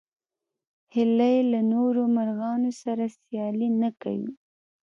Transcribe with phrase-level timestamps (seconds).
[0.95, 4.31] هیلۍ له نورو مرغانو سره سیالي نه کوي